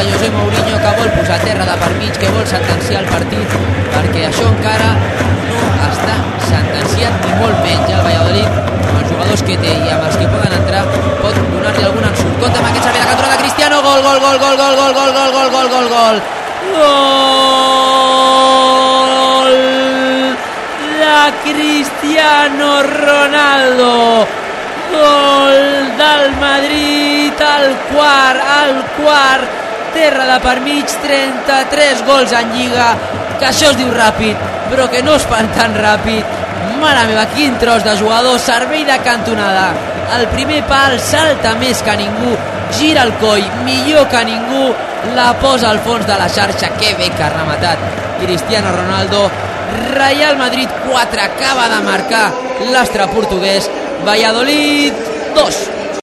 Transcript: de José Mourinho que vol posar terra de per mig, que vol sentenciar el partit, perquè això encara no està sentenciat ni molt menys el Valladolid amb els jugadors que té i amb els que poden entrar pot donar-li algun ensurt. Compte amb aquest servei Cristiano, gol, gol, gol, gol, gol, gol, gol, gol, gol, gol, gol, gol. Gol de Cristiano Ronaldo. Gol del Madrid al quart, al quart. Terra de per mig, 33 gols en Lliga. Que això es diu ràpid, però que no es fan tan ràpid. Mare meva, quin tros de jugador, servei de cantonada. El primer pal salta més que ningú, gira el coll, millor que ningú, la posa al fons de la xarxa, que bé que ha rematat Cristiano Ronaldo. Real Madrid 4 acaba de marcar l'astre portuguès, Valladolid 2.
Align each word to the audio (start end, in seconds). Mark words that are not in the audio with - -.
de 0.00 0.08
José 0.12 0.28
Mourinho 0.30 0.78
que 0.80 0.90
vol 0.96 1.10
posar 1.12 1.38
terra 1.44 1.64
de 1.68 1.76
per 1.76 1.92
mig, 2.00 2.08
que 2.16 2.24
vol 2.32 2.46
sentenciar 2.48 3.02
el 3.02 3.08
partit, 3.10 3.48
perquè 3.92 4.22
això 4.30 4.46
encara 4.48 4.96
no 4.96 5.58
està 5.90 6.14
sentenciat 6.46 7.12
ni 7.26 7.32
molt 7.40 7.56
menys 7.66 7.88
el 7.92 8.00
Valladolid 8.06 8.48
amb 8.48 8.96
els 8.96 9.08
jugadors 9.10 9.42
que 9.44 9.56
té 9.60 9.72
i 9.74 9.88
amb 9.92 10.04
els 10.08 10.16
que 10.16 10.26
poden 10.32 10.52
entrar 10.56 10.82
pot 11.20 11.36
donar-li 11.52 11.84
algun 11.90 12.04
ensurt. 12.08 12.36
Compte 12.40 12.56
amb 12.62 12.68
aquest 12.70 12.84
servei 12.88 13.36
Cristiano, 13.42 13.76
gol, 13.84 14.00
gol, 14.08 14.18
gol, 14.24 14.36
gol, 14.40 14.54
gol, 14.62 14.72
gol, 14.80 14.92
gol, 14.96 15.10
gol, 15.12 15.28
gol, 15.36 15.48
gol, 15.52 15.68
gol, 15.76 15.86
gol. 15.92 16.16
Gol 16.80 19.54
de 21.04 21.20
Cristiano 21.44 22.72
Ronaldo. 22.88 23.92
Gol 24.90 25.60
del 26.00 26.24
Madrid 26.40 27.36
al 27.54 27.68
quart, 27.92 28.40
al 28.60 28.74
quart. 28.96 29.69
Terra 29.94 30.26
de 30.26 30.38
per 30.44 30.58
mig, 30.64 30.92
33 31.02 32.04
gols 32.06 32.32
en 32.36 32.52
Lliga. 32.54 32.90
Que 33.40 33.48
això 33.48 33.70
es 33.72 33.78
diu 33.78 33.90
ràpid, 33.94 34.36
però 34.70 34.86
que 34.92 35.02
no 35.02 35.16
es 35.18 35.26
fan 35.28 35.48
tan 35.56 35.74
ràpid. 35.74 36.38
Mare 36.80 37.06
meva, 37.08 37.26
quin 37.34 37.56
tros 37.60 37.84
de 37.84 37.96
jugador, 37.98 38.38
servei 38.40 38.84
de 38.88 38.98
cantonada. 39.04 39.70
El 40.16 40.26
primer 40.34 40.62
pal 40.68 40.98
salta 41.00 41.54
més 41.60 41.82
que 41.86 41.96
ningú, 41.96 42.34
gira 42.78 43.04
el 43.06 43.12
coll, 43.22 43.44
millor 43.66 44.08
que 44.12 44.24
ningú, 44.26 44.70
la 45.16 45.32
posa 45.40 45.70
al 45.70 45.80
fons 45.84 46.06
de 46.06 46.16
la 46.18 46.28
xarxa, 46.28 46.72
que 46.80 46.94
bé 46.98 47.10
que 47.16 47.24
ha 47.24 47.32
rematat 47.34 47.78
Cristiano 48.20 48.72
Ronaldo. 48.76 49.28
Real 49.94 50.36
Madrid 50.36 50.68
4 50.88 51.22
acaba 51.22 51.68
de 51.68 51.82
marcar 51.86 52.24
l'astre 52.72 53.06
portuguès, 53.14 53.70
Valladolid 54.04 54.94
2. 55.34 55.79